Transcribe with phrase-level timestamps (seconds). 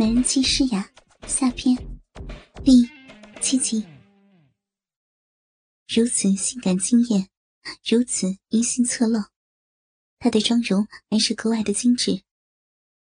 [0.00, 0.90] 美人计诗雅
[1.26, 1.76] 下篇
[2.64, 2.88] 第
[3.38, 3.86] 七集。
[5.86, 7.28] 如此性感惊艳，
[7.84, 9.20] 如此淫心侧漏，
[10.18, 12.22] 她的妆容还是格外的精致。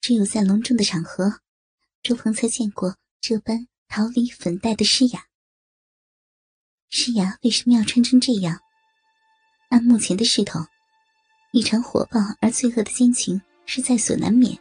[0.00, 1.40] 只有在隆重的场合，
[2.02, 5.26] 周鹏才见过这般桃李粉黛的诗雅。
[6.88, 8.58] 诗雅为什么要穿成这样？
[9.68, 10.60] 按目前的势头，
[11.52, 14.58] 一场火爆而罪恶的奸情是在所难免。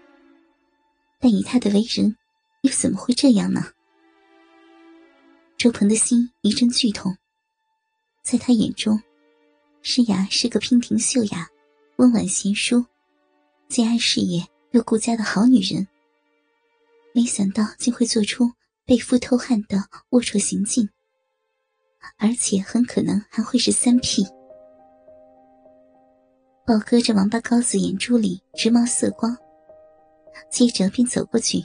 [1.18, 2.16] 但以他的为人，
[2.66, 3.64] 又怎么会这样呢？
[5.56, 7.16] 周鹏的心一阵剧痛。
[8.24, 9.00] 在他眼中，
[9.84, 11.48] 诗雅是个娉婷秀雅、
[11.98, 12.84] 温婉贤淑、
[13.70, 15.88] 既爱事业又顾家的好女人。
[17.14, 18.52] 没想到竟会做出
[18.84, 19.78] 被夫偷汉的
[20.10, 20.90] 龌龊行径，
[22.18, 24.26] 而且很可能还会是三 P。
[26.66, 29.38] 宝哥这王八羔子眼珠里直冒色光。
[30.52, 31.64] 接着便走过去，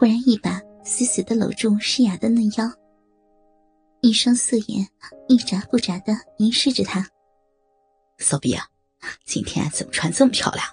[0.00, 2.64] 忽然一把死死的搂住诗雅的嫩腰，
[4.00, 4.88] 一双色眼
[5.28, 7.06] 一眨不眨的凝视着她。
[8.16, 8.66] 骚逼啊，
[9.26, 10.66] 今天怎么穿这么漂亮？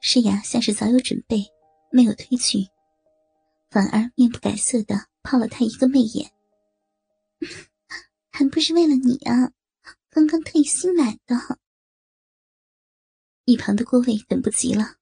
[0.00, 1.46] 诗雅像是早有准备，
[1.92, 2.66] 没有推拒，
[3.70, 6.32] 反而面不改色的抛了他一个媚眼。
[8.32, 9.52] 还不是为了你啊，
[10.10, 11.60] 刚刚特意新买的。
[13.44, 14.96] 一旁的郭卫等不及了，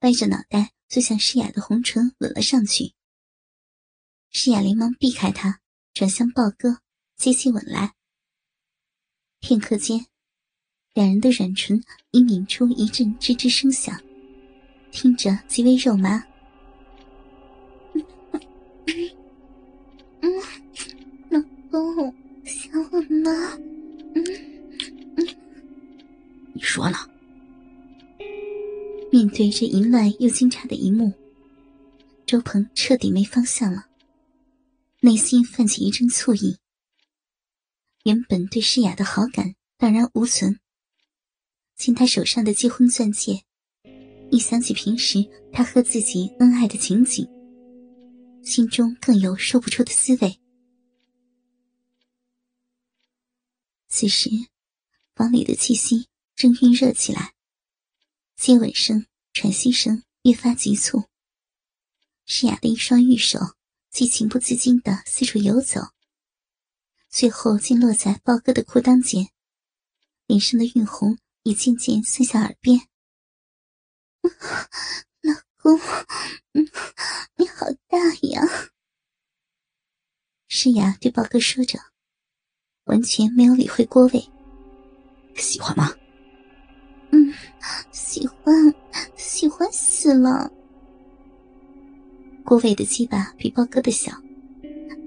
[0.00, 2.94] 歪着脑袋就向诗雅的红唇吻了上去。
[4.30, 5.60] 诗雅连忙避开他，
[5.92, 6.80] 转向豹哥，
[7.16, 7.94] 接起吻来。
[9.40, 10.06] 片刻间，
[10.94, 14.00] 两人的软唇已抿出一阵吱吱声响，
[14.92, 16.24] 听着极为肉麻。
[29.38, 31.12] 对这淫乱又惊诧的一幕，
[32.26, 33.86] 周鹏彻底没方向了，
[34.98, 36.56] 内心泛起一阵醋意。
[38.02, 40.58] 原本对诗雅的好感荡然无存，
[41.76, 43.44] 见他手上的结婚钻戒，
[44.32, 47.24] 一想起平时他和自己恩爱的情景，
[48.42, 50.40] 心中更有说不出的滋味。
[53.86, 54.30] 此时，
[55.14, 57.34] 房里的气息正晕热起来。
[58.34, 59.06] 接吻声、
[59.38, 61.04] 喘息声越发急促。
[62.26, 63.38] 诗雅的一双玉手
[63.88, 65.92] 既情不自禁的四处游走，
[67.08, 69.28] 最后竟落在豹哥的裤裆间，
[70.26, 72.80] 脸上的晕红已渐渐渗向耳边。
[75.22, 75.78] 老公，
[76.54, 76.68] 嗯，
[77.36, 78.42] 你好大呀！
[80.48, 81.78] 诗雅对豹哥说着，
[82.86, 84.28] 完全没有理会郭伟。
[85.36, 85.94] 喜欢吗？
[87.12, 87.32] 嗯，
[87.92, 88.77] 喜欢，喜
[90.08, 90.50] 死了。
[92.42, 94.10] 郭伟的鸡巴比豹哥的小，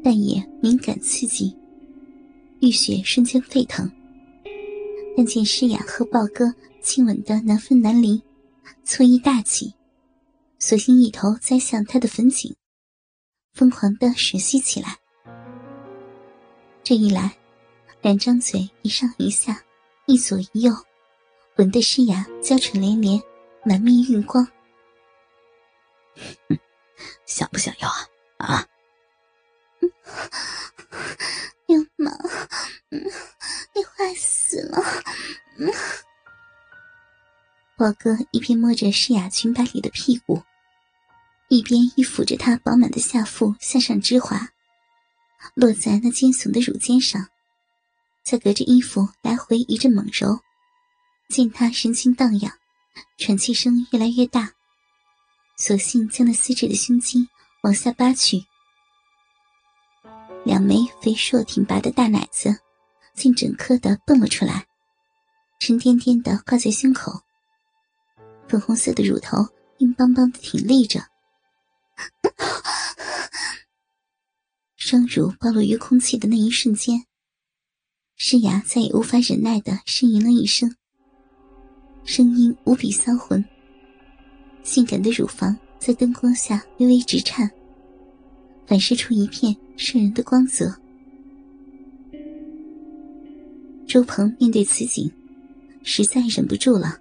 [0.04, 1.58] 但也敏感刺激，
[2.60, 3.92] 浴血瞬间沸腾。
[5.18, 6.54] 但见诗雅和豹哥
[6.84, 8.22] 亲吻的难分难离，
[8.84, 9.74] 醋意大起，
[10.60, 12.56] 索性一头栽向他的粉颈，
[13.56, 14.98] 疯狂的吮吸起来。
[16.84, 17.36] 这一来，
[18.04, 19.64] 两张嘴一上一下，
[20.06, 20.72] 一左一右。
[21.58, 23.20] 吻得诗雅娇喘连连，
[23.66, 24.48] 满面晕光。
[27.26, 28.08] 想不想要啊？
[28.38, 28.68] 啊！
[31.68, 32.16] 流氓，
[32.90, 34.84] 你坏死了！
[37.78, 40.44] 宝哥一边摸着诗雅裙摆里的屁股，
[41.48, 44.50] 一边亦抚着她饱满的下腹向上直滑，
[45.56, 47.30] 落在那尖耸的乳尖上，
[48.24, 50.40] 再隔着衣服来回一阵猛揉。
[51.30, 52.52] 见他神情荡漾，
[53.18, 54.54] 喘气声越来越大，
[55.64, 57.30] 索性将那丝质的胸肌
[57.62, 58.44] 往下扒去，
[60.44, 62.60] 两枚肥硕挺拔的大奶子
[63.14, 64.66] 竟整颗的蹦了出来，
[65.60, 67.12] 沉甸甸的挂在胸口，
[68.48, 69.38] 粉红色的乳头
[69.78, 71.00] 硬邦邦的挺立着，
[74.76, 77.06] 双乳暴露于空气的那一瞬间，
[78.16, 80.76] 诗雅再也无法忍耐的呻吟了一声。
[82.04, 83.46] 声音无比骚魂，
[84.64, 87.50] 性感的乳房在灯光下微微直颤，
[88.66, 90.76] 反射出一片渗人的光泽。
[93.88, 95.12] 周鹏面对此景，
[95.84, 96.98] 实在忍不住了，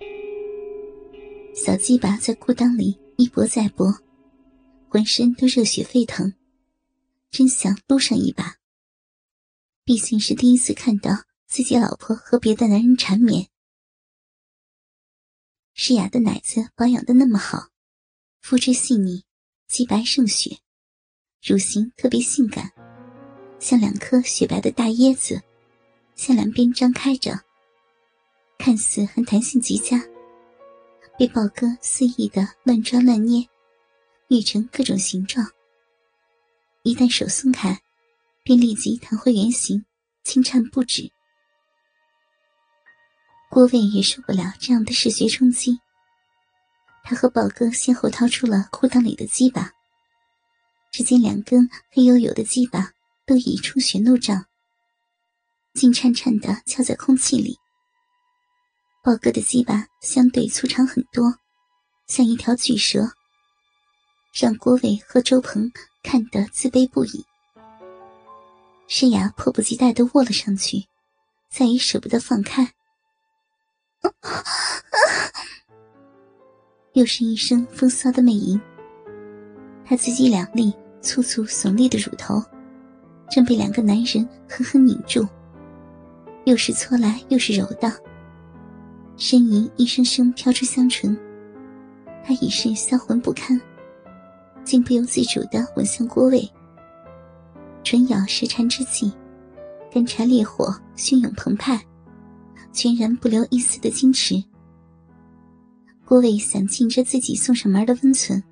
[1.55, 3.95] 小鸡巴在裤裆里一搏再搏，
[4.89, 6.33] 浑身都热血沸腾，
[7.31, 8.57] 真想撸上一把。
[9.85, 11.13] 毕竟是第一次看到
[11.47, 13.50] 自己老婆和别的男人缠绵。
[15.83, 17.69] 诗雅的奶子保养的那么好，
[18.43, 19.25] 肤质细腻，
[19.67, 20.59] 肌白胜雪，
[21.43, 22.71] 乳型特别性感，
[23.59, 25.41] 像两颗雪白的大椰子，
[26.15, 27.33] 向两边张开着，
[28.59, 29.99] 看似很弹性极佳。
[31.19, 33.49] 被豹哥肆意的乱抓乱捏，
[34.29, 35.51] 捏成各种形状。
[36.83, 37.81] 一旦手松开，
[38.45, 39.83] 便立即弹回原形，
[40.25, 41.11] 轻颤不止。
[43.51, 45.77] 郭伟也受不了这样的视觉冲击，
[47.03, 49.73] 他和宝哥先后掏出了裤裆里的鸡巴，
[50.93, 52.93] 只见两根黑黝黝的鸡巴
[53.27, 54.47] 都已出血怒胀，
[55.75, 57.59] 竟颤颤的翘在空气里。
[59.03, 61.35] 宝哥的鸡巴相对粗长很多，
[62.07, 63.11] 像一条巨蛇，
[64.33, 65.69] 让郭伟和周鹏
[66.05, 67.27] 看得自卑不已。
[68.87, 70.87] 诗雅迫不及待地握了上去，
[71.51, 72.73] 再也舍不得放开。
[76.95, 78.61] 又是一声风骚的美吟，
[79.85, 82.43] 他自己两粒粗粗耸立的乳头，
[83.31, 85.27] 正被两个男人狠狠拧住，
[86.45, 87.93] 又是搓来又是揉的。
[89.17, 91.17] 呻吟一声声飘出香唇，
[92.25, 93.61] 他已是销魂不堪，
[94.65, 96.51] 竟不由自主的吻向郭伟。
[97.85, 99.13] 唇咬舌缠之际，
[99.93, 101.81] 干柴烈火汹涌澎湃，
[102.73, 104.43] 全然不留一丝的矜持。
[106.05, 108.43] 郭伟想尽着自己送上门的温存，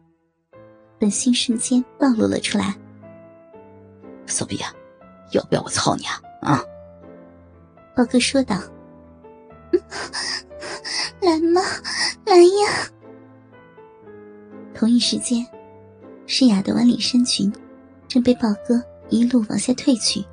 [0.99, 2.76] 本性瞬间暴露了出来。
[4.26, 4.73] 索比亚，
[5.32, 6.20] 要不要我操你啊？
[6.43, 6.62] 啊！
[7.97, 8.61] 宝哥说道。
[11.20, 11.61] 来吗？
[12.25, 12.88] 来呀！
[14.73, 15.44] 同一时间，
[16.26, 17.53] 诗雅的晚礼衫裙
[18.06, 20.25] 正被豹哥一路往下褪去，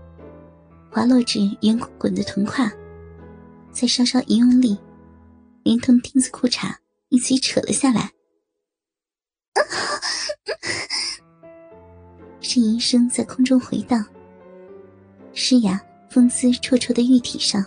[0.92, 2.72] 滑落至圆滚滚的臀胯，
[3.76, 4.78] 再稍稍一用力，
[5.64, 6.74] 连同钉子裤衩
[7.10, 8.10] 一起扯了下来。
[12.40, 14.06] 呻吟声在空中回荡，
[15.34, 15.78] 诗雅
[16.10, 17.66] 风姿绰绰的玉体上，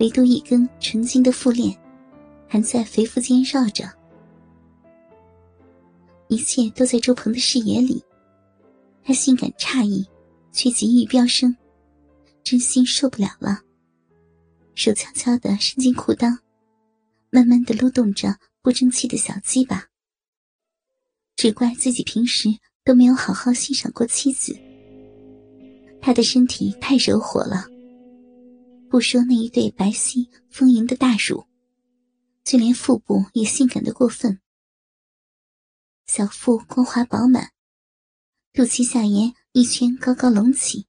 [0.00, 1.74] 唯独一根纯金的腹链。
[2.48, 3.90] 还在肥腹间绕着，
[6.28, 8.04] 一切都在周鹏的视野里。
[9.02, 10.06] 他心感诧异，
[10.52, 11.56] 却急于飙升，
[12.44, 13.65] 真心受不了了。
[14.76, 16.38] 手悄悄地伸进裤裆，
[17.30, 19.86] 慢慢地撸动着不争气的小鸡巴。
[21.34, 22.50] 只怪自己平时
[22.84, 24.54] 都没有好好欣赏过妻子。
[26.00, 27.66] 他的身体太惹火了，
[28.90, 31.44] 不说那一对白皙丰盈的大乳。
[32.44, 34.40] 就连腹部也性感的过分，
[36.06, 37.50] 小腹光滑饱满，
[38.52, 40.86] 肚脐下沿一圈高高隆起，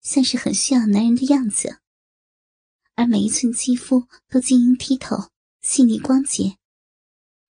[0.00, 1.80] 像是很需要男人的样子。
[2.96, 5.30] 而每一寸肌肤都晶莹剔透、
[5.62, 6.56] 细腻光洁，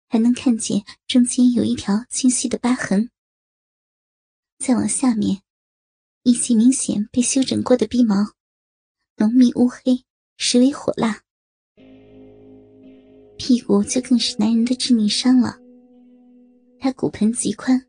[0.09, 3.09] 还能看见中间有一条清晰的疤痕。
[4.57, 5.41] 再往下面，
[6.23, 8.33] 一些明显被修整过的鼻毛，
[9.17, 10.03] 浓密乌黑，
[10.37, 11.21] 实为火辣。
[13.37, 15.59] 屁股就更是男人的致命伤了。
[16.79, 17.85] 他骨盆极宽，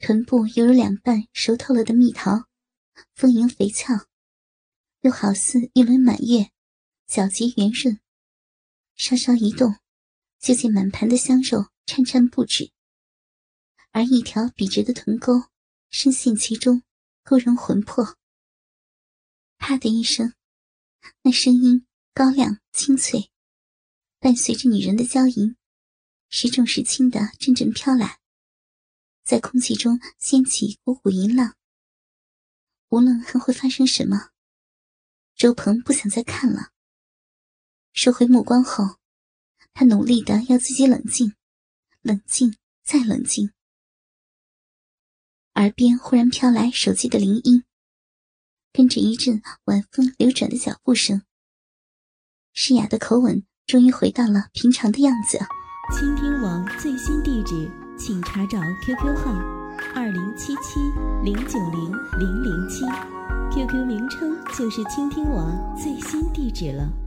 [0.00, 2.46] 臀部犹如两瓣熟透了的蜜桃，
[3.14, 3.94] 丰盈肥翘，
[5.02, 6.50] 又好似一轮满月，
[7.08, 8.00] 皎洁圆润。
[8.94, 9.76] 稍稍一动，
[10.38, 12.72] 就见满盘的香肉颤颤不止，
[13.90, 15.34] 而一条笔直的臀沟
[15.90, 16.82] 深陷其中，
[17.22, 18.16] 勾人魂魄。
[19.58, 20.34] 啪的一声，
[21.22, 23.30] 那声音高亮清脆。
[24.18, 25.56] 伴随着女人的娇吟，
[26.30, 28.18] 时重时轻的阵阵飘来，
[29.24, 31.54] 在空气中掀起股股银浪。
[32.88, 34.30] 无论还会发生什么，
[35.34, 36.72] 周鹏不想再看了。
[37.96, 38.98] 收回目光后，
[39.72, 41.32] 他努力的要自己冷静，
[42.02, 43.52] 冷静再冷静。
[45.54, 47.64] 耳边忽然飘来手机的铃音，
[48.70, 51.22] 跟着一阵晚风流转的脚步声，
[52.52, 53.42] 诗雅的口吻。
[53.66, 55.38] 终于回到了平常的样子。
[55.98, 59.32] 倾听网最新地址，请查找 QQ 号
[59.94, 60.78] 二零七七
[61.24, 62.84] 零九零零零七
[63.52, 67.05] ，QQ 名称就是倾听网最新地址了。